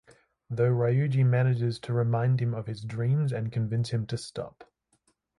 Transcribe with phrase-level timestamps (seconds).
[0.49, 4.63] Though Ryuji manages to remind him of his dreams and convince him to stop.